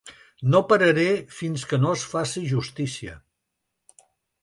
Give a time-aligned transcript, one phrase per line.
[0.53, 1.05] No pararé
[1.41, 3.19] fins que no es faci justícia.